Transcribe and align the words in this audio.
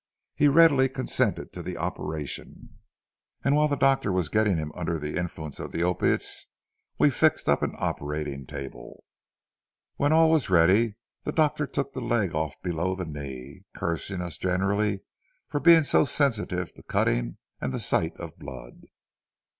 He 0.33 0.47
readily 0.47 0.89
consented 0.89 1.53
to 1.53 1.61
the 1.61 1.77
operation, 1.77 2.79
and 3.43 3.55
while 3.55 3.67
the 3.67 3.75
doctor 3.77 4.11
was 4.11 4.29
getting 4.29 4.57
him 4.57 4.71
under 4.73 4.97
the 4.97 5.15
influence 5.15 5.59
of 5.59 5.75
opiates 5.75 6.47
we 6.97 7.11
fixed 7.11 7.47
up 7.47 7.61
an 7.61 7.73
operating 7.77 8.47
table. 8.47 9.03
When 9.97 10.11
all 10.11 10.31
was 10.31 10.49
ready, 10.49 10.95
the 11.23 11.31
doctor 11.31 11.67
took 11.67 11.93
the 11.93 12.01
leg 12.01 12.33
off 12.33 12.59
below 12.63 12.95
the 12.95 13.05
knee, 13.05 13.61
cursing 13.75 14.21
us 14.21 14.39
generally 14.39 15.01
for 15.47 15.59
being 15.59 15.83
so 15.83 16.05
sensitive 16.05 16.73
to 16.73 16.81
cutting 16.81 17.37
and 17.61 17.71
the 17.71 17.79
sight 17.79 18.17
of 18.17 18.39
blood. 18.39 18.87